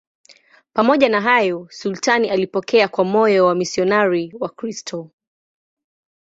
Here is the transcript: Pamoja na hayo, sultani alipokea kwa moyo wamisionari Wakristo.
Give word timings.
Pamoja 0.73 1.09
na 1.09 1.21
hayo, 1.21 1.67
sultani 1.69 2.29
alipokea 2.29 2.87
kwa 2.87 3.03
moyo 3.03 3.45
wamisionari 3.45 4.33
Wakristo. 4.39 5.09